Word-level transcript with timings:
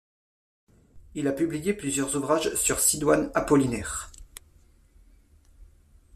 Il 1.13 1.27
a 1.27 1.31
publié 1.31 1.75
plusieurs 1.75 2.15
ouvrages 2.15 2.55
sur 2.55 2.79
Sidoine 2.79 3.29
Apollinaire. 3.35 4.11